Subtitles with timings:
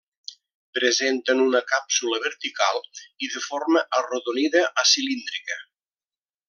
[0.77, 2.81] Presenten una càpsula vertical
[3.27, 5.65] i de forma arrodonida a cilíndrica.